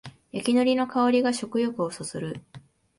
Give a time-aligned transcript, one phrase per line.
[0.31, 2.41] 焼きのりの香りが食欲をそそる